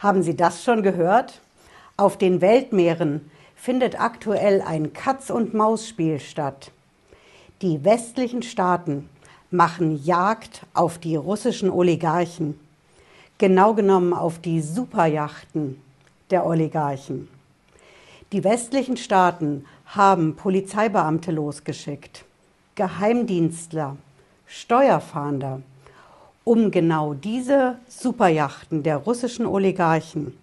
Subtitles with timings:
[0.00, 1.42] Haben Sie das schon gehört?
[1.98, 6.72] Auf den Weltmeeren findet aktuell ein Katz-und-Maus-Spiel statt.
[7.60, 9.10] Die westlichen Staaten
[9.50, 12.58] machen Jagd auf die russischen Oligarchen,
[13.36, 15.78] genau genommen auf die Superjachten
[16.30, 17.28] der Oligarchen.
[18.32, 22.24] Die westlichen Staaten haben Polizeibeamte losgeschickt,
[22.74, 23.98] Geheimdienstler,
[24.46, 25.60] Steuerfahnder,
[26.50, 30.36] um genau diese Superjachten der russischen Oligarchen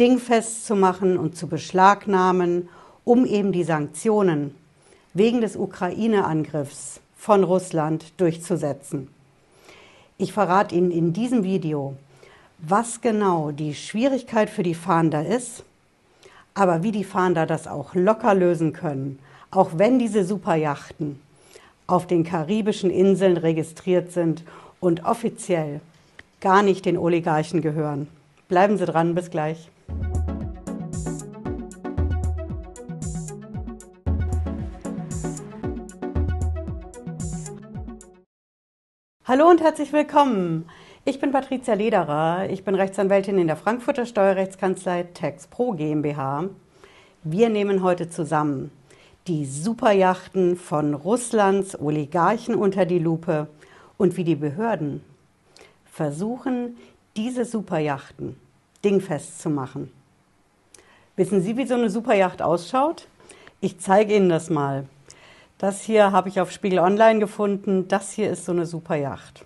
[0.00, 2.68] dingfest zu machen und zu beschlagnahmen,
[3.04, 4.56] um eben die Sanktionen
[5.14, 9.06] wegen des Ukraine-Angriffs von Russland durchzusetzen.
[10.18, 11.94] Ich verrate Ihnen in diesem Video,
[12.58, 15.62] was genau die Schwierigkeit für die Fahnder ist,
[16.54, 19.20] aber wie die Fahnder das auch locker lösen können,
[19.52, 21.20] auch wenn diese Superjachten
[21.86, 24.42] auf den karibischen Inseln registriert sind
[24.80, 25.80] und offiziell
[26.40, 28.08] gar nicht den Oligarchen gehören.
[28.48, 29.68] Bleiben Sie dran, bis gleich.
[39.24, 40.68] Hallo und herzlich willkommen.
[41.04, 42.50] Ich bin Patricia Lederer.
[42.50, 46.46] Ich bin Rechtsanwältin in der Frankfurter Steuerrechtskanzlei Tax Pro GmbH.
[47.22, 48.72] Wir nehmen heute zusammen
[49.28, 53.46] die Superjachten von Russlands Oligarchen unter die Lupe
[54.00, 55.02] und wie die Behörden
[55.84, 56.78] versuchen,
[57.16, 58.34] diese Superjachten
[58.82, 59.92] dingfest zu machen.
[61.16, 63.08] Wissen Sie, wie so eine Superjacht ausschaut?
[63.60, 64.86] Ich zeige Ihnen das mal.
[65.58, 67.88] Das hier habe ich auf Spiegel Online gefunden.
[67.88, 69.44] Das hier ist so eine Superjacht.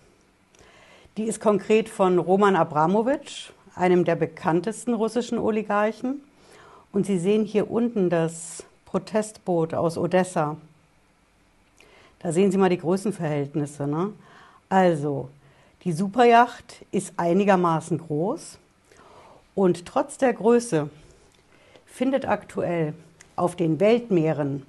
[1.16, 6.22] Die ist konkret von Roman Abramowitsch, einem der bekanntesten russischen Oligarchen.
[6.92, 10.56] Und Sie sehen hier unten das Protestboot aus Odessa.
[12.20, 13.88] Da sehen Sie mal die Größenverhältnisse.
[13.88, 14.12] Ne?
[14.68, 15.28] Also,
[15.84, 18.58] die Superjacht ist einigermaßen groß
[19.54, 20.88] und trotz der Größe
[21.86, 22.94] findet aktuell
[23.36, 24.64] auf den Weltmeeren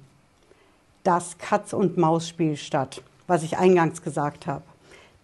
[1.02, 4.64] das Katz-und-Maus-Spiel statt, was ich eingangs gesagt habe.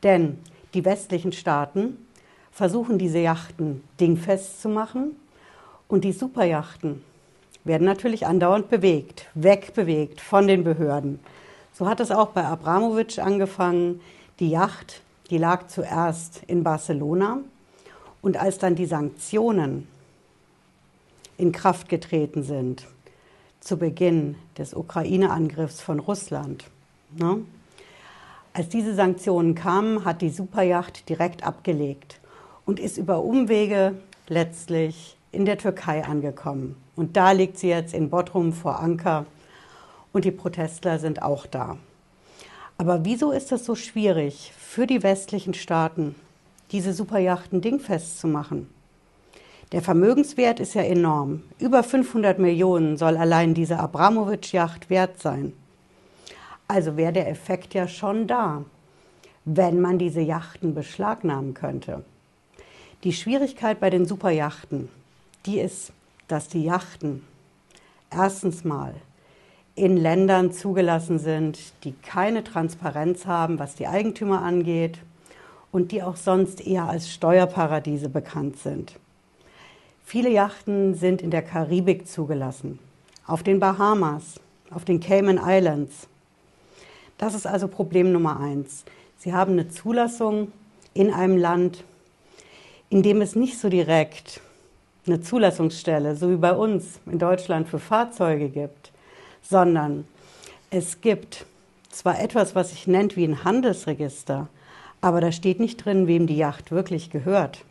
[0.02, 0.38] Denn
[0.74, 1.98] die westlichen Staaten
[2.50, 5.16] versuchen diese Yachten dingfest zu machen
[5.88, 7.04] und die Superjachten
[7.64, 11.20] werden natürlich andauernd bewegt, wegbewegt von den Behörden.
[11.72, 14.00] So hat es auch bei Abramowitsch angefangen.
[14.38, 17.38] Die Yacht, die lag zuerst in Barcelona
[18.22, 19.88] und als dann die Sanktionen
[21.36, 22.86] in Kraft getreten sind,
[23.60, 26.64] zu Beginn des Ukraine-Angriffs von Russland.
[27.16, 27.44] Ne?
[28.52, 32.20] Als diese Sanktionen kamen, hat die Superjacht direkt abgelegt
[32.66, 33.94] und ist über Umwege
[34.28, 36.76] letztlich in der Türkei angekommen.
[36.94, 39.26] Und da liegt sie jetzt in Bodrum vor Anker
[40.12, 41.78] und die Protestler sind auch da.
[42.82, 46.16] Aber wieso ist es so schwierig für die westlichen Staaten,
[46.72, 48.68] diese Superjachten dingfest zu machen?
[49.70, 51.44] Der Vermögenswert ist ja enorm.
[51.60, 55.52] Über 500 Millionen soll allein diese Abramowitsch-Yacht wert sein.
[56.66, 58.64] Also wäre der Effekt ja schon da,
[59.44, 62.04] wenn man diese Yachten beschlagnahmen könnte.
[63.04, 64.88] Die Schwierigkeit bei den Superjachten,
[65.46, 65.92] die ist,
[66.26, 67.22] dass die Yachten
[68.10, 68.92] erstens mal
[69.74, 74.98] in Ländern zugelassen sind, die keine Transparenz haben, was die Eigentümer angeht
[75.70, 78.92] und die auch sonst eher als Steuerparadiese bekannt sind.
[80.04, 82.78] Viele Yachten sind in der Karibik zugelassen,
[83.26, 84.40] auf den Bahamas,
[84.70, 86.06] auf den Cayman Islands.
[87.16, 88.84] Das ist also Problem Nummer eins.
[89.16, 90.52] Sie haben eine Zulassung
[90.92, 91.84] in einem Land,
[92.90, 94.40] in dem es nicht so direkt
[95.06, 98.81] eine Zulassungsstelle, so wie bei uns in Deutschland für Fahrzeuge gibt,
[99.42, 100.06] sondern
[100.70, 101.44] es gibt
[101.90, 104.48] zwar etwas, was sich nennt wie ein Handelsregister,
[105.00, 107.64] aber da steht nicht drin, wem die Yacht wirklich gehört,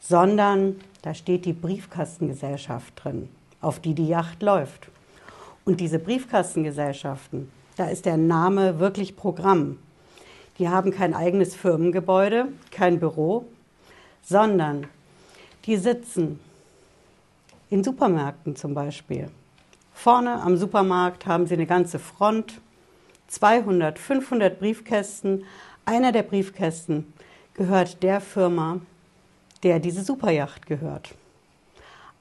[0.00, 3.28] sondern da steht die Briefkastengesellschaft drin,
[3.60, 4.88] auf die die Yacht läuft.
[5.64, 9.78] Und diese Briefkastengesellschaften, da ist der Name wirklich Programm.
[10.58, 13.46] Die haben kein eigenes Firmengebäude, kein Büro,
[14.22, 14.86] sondern
[15.64, 16.40] die sitzen
[17.70, 19.30] in Supermärkten zum Beispiel.
[20.02, 22.62] Vorne am Supermarkt haben sie eine ganze Front,
[23.28, 25.44] 200, 500 Briefkästen.
[25.84, 27.12] Einer der Briefkästen
[27.52, 28.80] gehört der Firma,
[29.62, 31.14] der diese Superjacht gehört.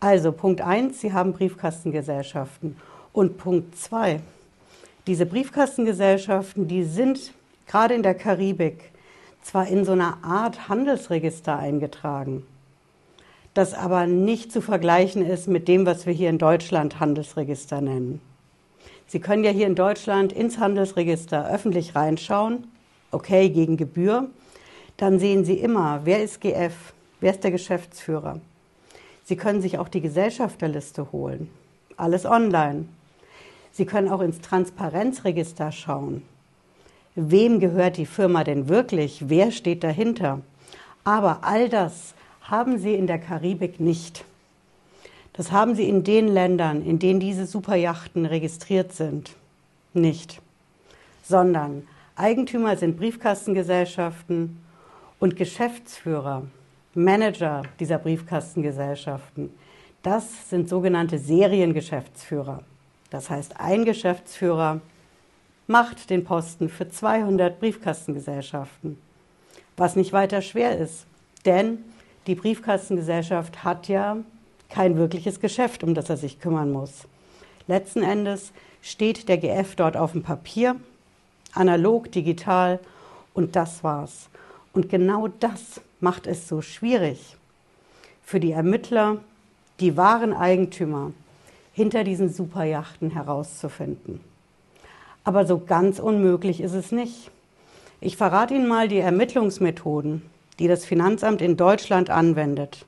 [0.02, 2.76] Also Punkt 1, Sie haben Briefkastengesellschaften.
[3.14, 4.20] Und Punkt 2,
[5.08, 7.31] diese Briefkastengesellschaften, die sind
[7.66, 8.92] gerade in der Karibik
[9.42, 12.46] zwar in so einer Art Handelsregister eingetragen,
[13.54, 18.22] das aber nicht zu vergleichen ist mit dem, was wir hier in Deutschland Handelsregister nennen.
[19.07, 22.68] Sie können ja hier in Deutschland ins Handelsregister öffentlich reinschauen,
[23.12, 24.30] okay, gegen Gebühr.
[24.98, 26.74] Dann sehen Sie immer, wer ist GF,
[27.22, 28.40] Wer ist der Geschäftsführer?
[29.25, 31.50] Sie können sich auch die Gesellschafterliste holen.
[31.98, 32.86] Alles online.
[33.72, 36.24] Sie können auch ins Transparenzregister schauen.
[37.16, 39.25] Wem gehört die Firma denn wirklich?
[39.28, 40.42] Wer steht dahinter?
[41.04, 42.13] Aber all das
[42.50, 44.25] haben Sie in der Karibik nicht.
[45.34, 49.36] Das haben Sie in den Ländern, in denen diese Superjachten registriert sind,
[49.94, 50.42] nicht.
[51.24, 54.60] Sondern Eigentümer sind Briefkastengesellschaften
[55.19, 56.44] und Geschäftsführer,
[56.94, 59.52] Manager dieser Briefkastengesellschaften.
[60.04, 62.63] Das sind sogenannte Seriengeschäftsführer.
[63.10, 64.81] Das heißt, ein Geschäftsführer
[65.68, 68.98] macht den Posten für 200 Briefkastengesellschaften,
[69.78, 71.06] was nicht weiter schwer ist,
[71.45, 71.80] denn
[72.30, 74.18] die Briefkastengesellschaft hat ja
[74.70, 77.08] kein wirkliches Geschäft, um das er sich kümmern muss.
[77.66, 78.52] Letzten Endes
[78.84, 80.76] steht der GF dort auf dem Papier,
[81.54, 82.80] analog, digital
[83.34, 84.30] und das war's.
[84.74, 87.36] Und genau das macht es so schwierig
[88.24, 89.18] für die Ermittler,
[89.80, 91.14] die wahren Eigentümer
[91.74, 94.20] hinter diesen Superjachten herauszufinden.
[95.24, 97.31] Aber so ganz unmöglich ist es nicht.
[98.02, 100.22] Ich verrate Ihnen mal die Ermittlungsmethoden,
[100.60, 102.86] die das Finanzamt in Deutschland anwendet.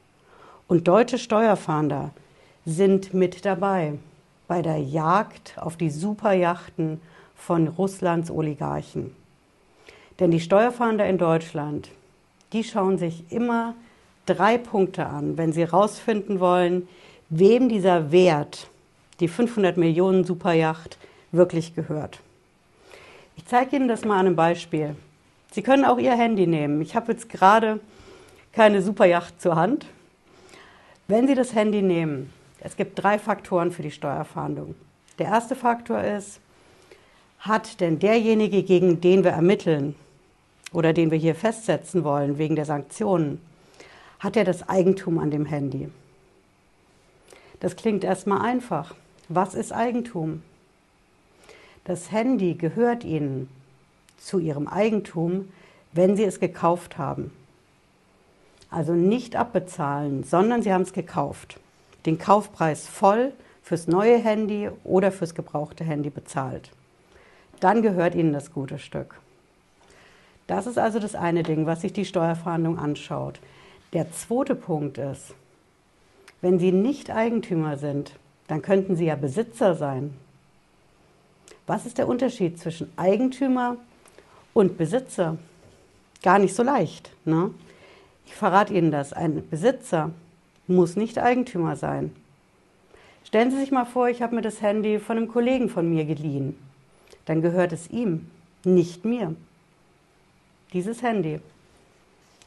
[0.68, 2.12] Und deutsche Steuerfahnder
[2.66, 3.94] sind mit dabei
[4.48, 7.02] bei der Jagd auf die Superjachten
[7.36, 9.16] von Russlands Oligarchen.
[10.20, 11.90] Denn die Steuerfahnder in Deutschland,
[12.54, 13.74] die schauen sich immer
[14.26, 16.88] drei Punkte an, wenn sie herausfinden wollen,
[17.30, 18.68] wem dieser Wert,
[19.20, 20.98] die 500 Millionen Superjacht,
[21.32, 22.20] wirklich gehört.
[23.38, 24.96] Ich zeige Ihnen das mal an einem Beispiel.
[25.52, 26.82] Sie können auch Ihr Handy nehmen.
[26.82, 27.80] Ich habe jetzt gerade
[28.54, 29.86] keine Superjacht zur Hand,
[31.08, 32.32] wenn Sie das Handy nehmen,
[32.62, 34.76] es gibt drei Faktoren für die Steuerfahndung.
[35.20, 36.40] Der erste Faktor ist,
[37.40, 39.96] hat denn derjenige, gegen den wir ermitteln
[40.72, 43.42] oder den wir hier festsetzen wollen wegen der Sanktionen,
[44.20, 45.90] hat er das Eigentum an dem Handy?
[47.60, 48.96] Das klingt erstmal einfach.
[49.28, 50.44] Was ist Eigentum?
[51.84, 53.50] Das Handy gehört Ihnen
[54.24, 55.50] zu Ihrem Eigentum,
[55.94, 57.32] wenn Sie es gekauft haben.
[58.70, 61.60] Also nicht abbezahlen, sondern Sie haben es gekauft.
[62.06, 63.34] Den Kaufpreis voll
[63.64, 66.72] fürs neue Handy oder fürs gebrauchte Handy bezahlt.
[67.60, 69.20] Dann gehört Ihnen das gute Stück.
[70.48, 73.40] Das ist also das eine Ding, was sich die Steuerfahndung anschaut.
[73.94, 75.34] Der zweite Punkt ist,
[76.42, 78.14] wenn Sie nicht Eigentümer sind,
[78.48, 80.14] dann könnten Sie ja Besitzer sein.
[81.68, 83.78] Was ist der Unterschied zwischen Eigentümer
[84.54, 85.38] und Besitzer?
[86.24, 87.12] Gar nicht so leicht.
[87.26, 87.52] Ne?
[88.26, 90.12] Ich verrate Ihnen das, ein Besitzer
[90.68, 92.16] muss nicht Eigentümer sein.
[93.26, 96.06] Stellen Sie sich mal vor, ich habe mir das Handy von einem Kollegen von mir
[96.06, 96.58] geliehen.
[97.26, 98.30] Dann gehört es ihm,
[98.64, 99.36] nicht mir.
[100.74, 101.40] Dieses Handy.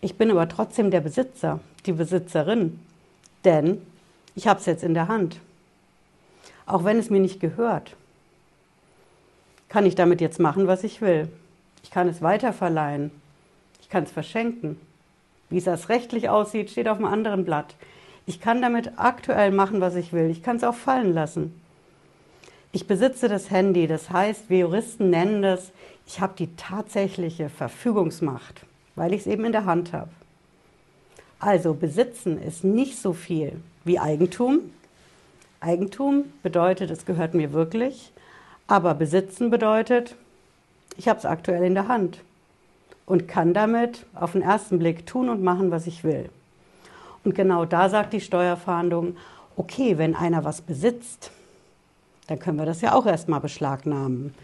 [0.01, 2.79] Ich bin aber trotzdem der Besitzer, die Besitzerin,
[3.45, 3.81] denn
[4.35, 5.41] ich habe es jetzt in der Hand.
[6.67, 7.97] Auch wenn es mir nicht gehört,
[9.69, 11.29] kann ich damit jetzt machen, was ich will.
[11.85, 13.13] Ich kann es weiterverleihen.
[13.83, 14.81] Ich kann es verschenken.
[15.51, 17.77] Wie es das rechtlich aussieht, steht auf einem anderen Blatt.
[18.27, 20.31] Ich kann damit aktuell machen, was ich will.
[20.31, 21.61] Ich kann es auch fallen lassen.
[22.73, 25.71] Ich besitze das Handy, das heißt, wir Juristen nennen das,
[26.07, 28.63] ich habe die tatsächliche Verfügungsmacht,
[28.97, 30.11] weil ich es eben in der Hand habe.
[31.39, 34.61] Also besitzen ist nicht so viel wie Eigentum.
[35.61, 38.11] Eigentum bedeutet, es gehört mir wirklich,
[38.67, 40.17] aber besitzen bedeutet,
[40.97, 42.21] ich habe es aktuell in der Hand
[43.07, 46.29] und kann damit auf den ersten Blick tun und machen, was ich will.
[47.25, 49.17] Und genau da sagt die Steuerfahndung,
[49.57, 51.31] okay, wenn einer was besitzt,
[52.27, 54.35] dann können wir das ja auch erstmal beschlagnahmen.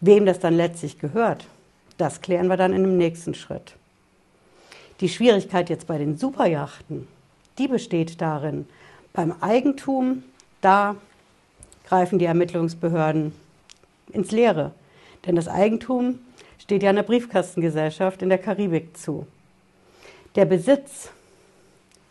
[0.00, 1.46] Wem das dann letztlich gehört,
[1.98, 3.74] das klären wir dann in dem nächsten Schritt.
[5.00, 7.06] Die Schwierigkeit jetzt bei den Superjachten,
[7.58, 8.66] die besteht darin,
[9.12, 10.22] beim Eigentum,
[10.60, 10.96] da
[11.86, 13.34] greifen die Ermittlungsbehörden
[14.12, 14.72] ins Leere.
[15.26, 16.18] Denn das Eigentum
[16.58, 19.26] steht ja einer Briefkastengesellschaft in der Karibik zu.
[20.36, 21.10] Der Besitz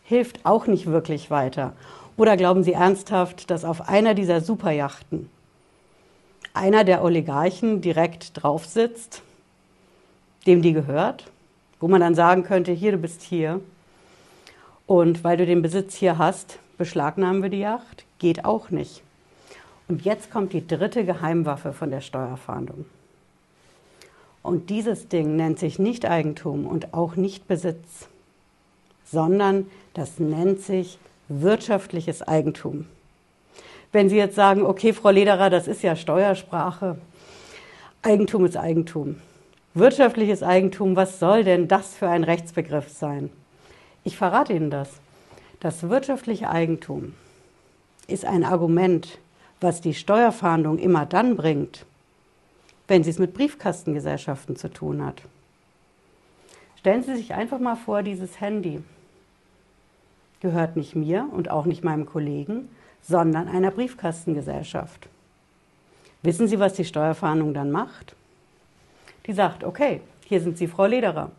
[0.04, 1.72] hilft auch nicht wirklich weiter.
[2.16, 5.30] Oder glauben Sie ernsthaft, dass auf einer dieser Superjachten
[6.52, 9.22] einer der Oligarchen direkt drauf sitzt,
[10.46, 11.30] dem die gehört,
[11.78, 13.60] wo man dann sagen könnte, hier, du bist hier.
[14.86, 18.04] Und weil du den Besitz hier hast, beschlagnahmen wir die Yacht?
[18.18, 19.02] Geht auch nicht.
[19.88, 22.84] Und jetzt kommt die dritte Geheimwaffe von der Steuerfahndung.
[24.42, 28.08] Und dieses Ding nennt sich nicht Eigentum und auch nicht Besitz,
[29.04, 32.86] sondern das nennt sich wirtschaftliches Eigentum.
[33.92, 36.96] Wenn Sie jetzt sagen, okay, Frau Lederer, das ist ja Steuersprache,
[38.02, 39.16] Eigentum ist Eigentum.
[39.74, 43.30] Wirtschaftliches Eigentum, was soll denn das für ein Rechtsbegriff sein?
[44.04, 44.88] Ich verrate Ihnen das.
[45.60, 47.14] Das wirtschaftliche Eigentum
[48.06, 49.18] ist ein Argument,
[49.60, 51.84] was die Steuerfahndung immer dann bringt,
[52.90, 55.22] wenn sie es mit Briefkastengesellschaften zu tun hat.
[56.76, 58.82] Stellen Sie sich einfach mal vor, dieses Handy
[60.40, 62.68] gehört nicht mir und auch nicht meinem Kollegen,
[63.00, 65.08] sondern einer Briefkastengesellschaft.
[66.22, 68.16] Wissen Sie, was die Steuerfahndung dann macht?
[69.26, 71.30] Die sagt, okay, hier sind Sie, Frau Lederer.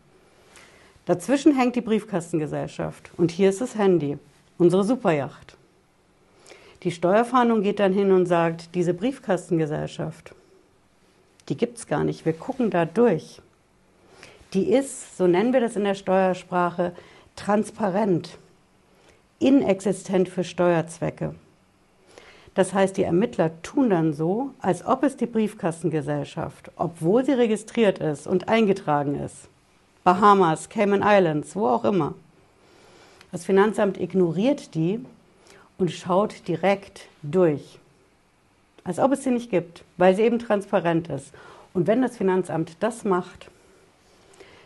[1.05, 4.17] Dazwischen hängt die Briefkastengesellschaft und hier ist das Handy,
[4.57, 5.57] unsere Superjacht.
[6.83, 10.33] Die Steuerfahndung geht dann hin und sagt, diese Briefkastengesellschaft,
[11.51, 13.41] die gibt es gar nicht, wir gucken da durch.
[14.53, 16.93] Die ist, so nennen wir das in der Steuersprache,
[17.35, 18.37] transparent,
[19.39, 21.35] inexistent für Steuerzwecke.
[22.55, 27.99] Das heißt, die Ermittler tun dann so, als ob es die Briefkastengesellschaft, obwohl sie registriert
[27.99, 29.49] ist und eingetragen ist,
[30.05, 32.13] Bahamas, Cayman Islands, wo auch immer.
[33.33, 35.03] Das Finanzamt ignoriert die
[35.77, 37.80] und schaut direkt durch.
[38.83, 41.33] Als ob es sie nicht gibt, weil sie eben transparent ist.
[41.73, 43.49] Und wenn das Finanzamt das macht,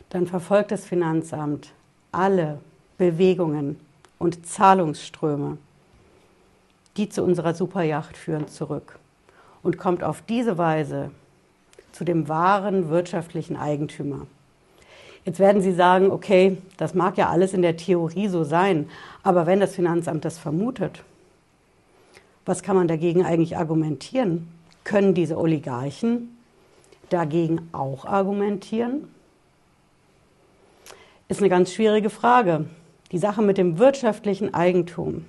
[0.09, 1.71] dann verfolgt das Finanzamt
[2.11, 2.59] alle
[2.97, 3.79] Bewegungen
[4.17, 5.57] und Zahlungsströme,
[6.97, 8.97] die zu unserer Superjacht führen, zurück
[9.63, 11.11] und kommt auf diese Weise
[11.91, 14.27] zu dem wahren wirtschaftlichen Eigentümer.
[15.25, 18.89] Jetzt werden Sie sagen, okay, das mag ja alles in der Theorie so sein,
[19.23, 21.03] aber wenn das Finanzamt das vermutet,
[22.45, 24.47] was kann man dagegen eigentlich argumentieren?
[24.83, 26.37] Können diese Oligarchen
[27.09, 29.07] dagegen auch argumentieren?
[31.27, 32.65] Ist eine ganz schwierige Frage.
[33.11, 35.25] Die Sache mit dem wirtschaftlichen Eigentum.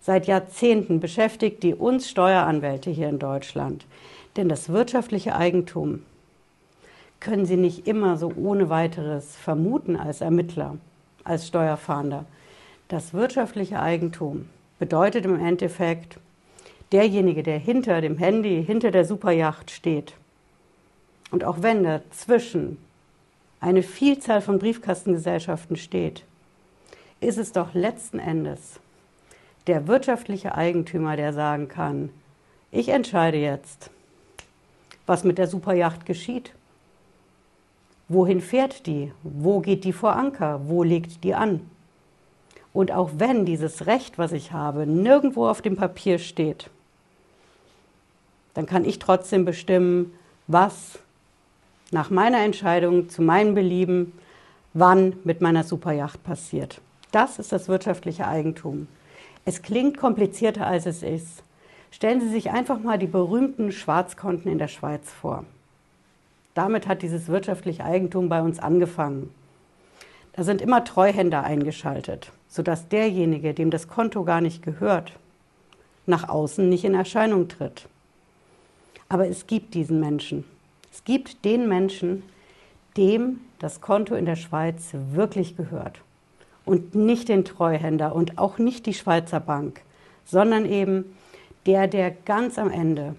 [0.00, 3.84] Seit Jahrzehnten beschäftigt die uns Steueranwälte hier in Deutschland.
[4.36, 6.02] Denn das wirtschaftliche Eigentum
[7.20, 10.76] können Sie nicht immer so ohne weiteres vermuten als Ermittler,
[11.24, 12.24] als Steuerfahnder.
[12.86, 14.48] Das wirtschaftliche Eigentum
[14.78, 16.18] bedeutet im Endeffekt,
[16.92, 20.14] derjenige, der hinter dem Handy, hinter der Superjacht steht.
[21.30, 22.78] Und auch wenn dazwischen
[23.60, 26.24] eine Vielzahl von Briefkastengesellschaften steht,
[27.20, 28.80] ist es doch letzten Endes
[29.68, 32.08] der wirtschaftliche Eigentümer, der sagen kann,
[32.72, 33.90] ich entscheide jetzt,
[35.06, 36.54] was mit der Superjacht geschieht.
[38.08, 39.12] Wohin fährt die?
[39.22, 40.62] Wo geht die vor Anker?
[40.68, 41.68] Wo legt die an?
[42.78, 46.70] Und auch wenn dieses Recht, was ich habe, nirgendwo auf dem Papier steht,
[48.54, 50.12] dann kann ich trotzdem bestimmen,
[50.46, 51.00] was
[51.90, 54.12] nach meiner Entscheidung zu meinem Belieben
[54.74, 56.80] wann mit meiner Superjacht passiert.
[57.10, 58.86] Das ist das wirtschaftliche Eigentum.
[59.44, 61.42] Es klingt komplizierter, als es ist.
[61.90, 65.44] Stellen Sie sich einfach mal die berühmten Schwarzkonten in der Schweiz vor.
[66.54, 69.34] Damit hat dieses wirtschaftliche Eigentum bei uns angefangen.
[70.38, 75.12] Da sind immer Treuhänder eingeschaltet, sodass derjenige, dem das Konto gar nicht gehört,
[76.06, 77.88] nach außen nicht in Erscheinung tritt.
[79.08, 80.44] Aber es gibt diesen Menschen.
[80.92, 82.22] Es gibt den Menschen,
[82.96, 86.02] dem das Konto in der Schweiz wirklich gehört
[86.64, 89.80] und nicht den Treuhänder und auch nicht die Schweizer Bank,
[90.24, 91.16] sondern eben
[91.66, 93.16] der, der ganz am Ende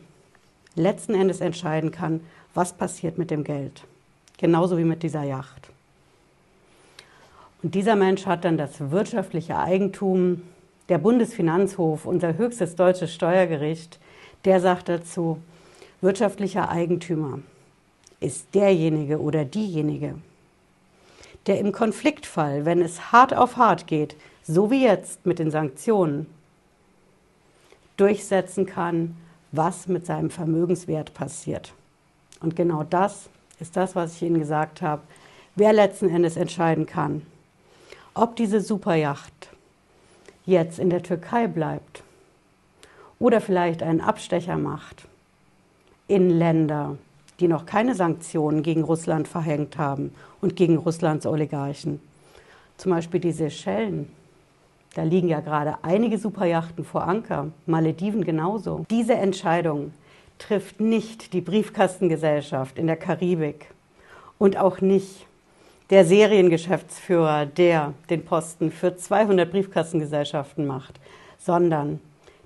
[0.74, 2.22] letzten Endes entscheiden kann,
[2.54, 3.84] was passiert mit dem Geld.
[4.38, 5.70] Genauso wie mit dieser Yacht.
[7.62, 10.44] Und dieser Mensch hat dann das wirtschaftliche Eigentum.
[10.88, 14.00] Der Bundesfinanzhof, unser höchstes deutsches Steuergericht,
[14.46, 15.40] der sagt dazu,
[16.02, 17.40] wirtschaftlicher Eigentümer
[18.22, 20.16] ist derjenige oder diejenige,
[21.48, 26.26] der im Konfliktfall, wenn es hart auf hart geht, so wie jetzt mit den Sanktionen,
[27.98, 29.16] durchsetzen kann,
[29.52, 31.74] was mit seinem Vermögenswert passiert.
[32.40, 35.02] Und genau das ist das, was ich Ihnen gesagt habe,
[35.56, 37.22] wer letzten Endes entscheiden kann,
[38.20, 39.50] ob diese Superjacht
[40.46, 42.04] jetzt in der Türkei bleibt
[43.18, 45.08] oder vielleicht einen Abstecher macht
[46.10, 46.98] in Länder,
[47.40, 52.02] die noch keine Sanktionen gegen Russland verhängt haben und gegen Russlands Oligarchen.
[52.76, 54.10] Zum Beispiel die Seychellen.
[54.96, 58.86] Da liegen ja gerade einige Superjachten vor Anker, Malediven genauso.
[58.90, 59.94] Diese Entscheidung
[60.40, 63.68] trifft nicht die Briefkastengesellschaft in der Karibik
[64.38, 65.26] und auch nicht
[65.90, 71.00] der Seriengeschäftsführer, der den Posten für 200 Briefkastengesellschaften macht,
[71.40, 72.00] sondern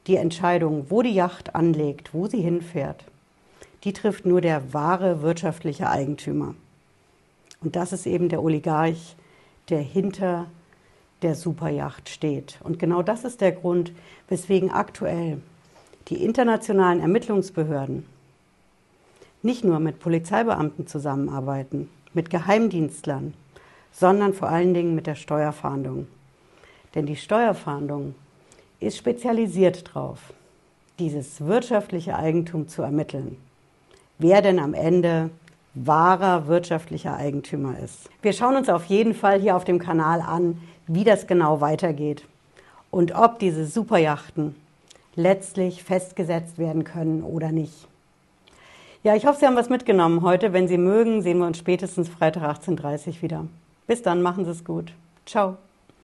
[0.08, 3.04] die Entscheidung, wo die Yacht anlegt, wo sie hinfährt,
[3.84, 6.56] die trifft nur der wahre wirtschaftliche Eigentümer.
[7.62, 9.16] Und das ist eben der Oligarch,
[9.70, 10.48] der hinter
[11.22, 12.60] der Superjacht steht.
[12.64, 13.94] Und genau das ist der Grund,
[14.28, 15.42] weswegen aktuell
[16.10, 18.06] die internationalen Ermittlungsbehörden
[19.42, 23.34] nicht nur mit Polizeibeamten zusammenarbeiten, mit Geheimdienstlern,
[23.92, 26.08] sondern vor allen Dingen mit der Steuerfahndung.
[26.96, 28.16] Denn die Steuerfahndung
[28.80, 30.34] ist spezialisiert darauf,
[31.00, 33.38] dieses wirtschaftliche Eigentum zu ermitteln.
[34.20, 35.32] Wer denn am Ende
[35.74, 38.10] wahrer wirtschaftlicher Eigentümer ist.
[38.22, 42.26] Wir schauen uns auf jeden Fall hier auf dem Kanal an, wie das genau weitergeht
[42.92, 44.56] und ob diese Superjachten
[45.16, 47.88] letztlich festgesetzt werden können oder nicht.
[49.04, 50.54] Ja, ich hoffe, Sie haben was mitgenommen heute.
[50.54, 53.46] Wenn Sie mögen, sehen wir uns spätestens Freitag 18.30 Uhr wieder.
[53.86, 54.94] Bis dann, machen Sie es gut.
[55.26, 55.58] Ciao.